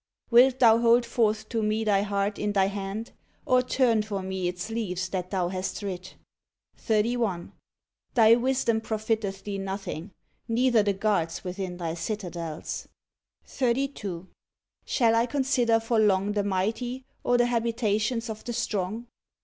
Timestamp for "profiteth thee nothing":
8.81-10.09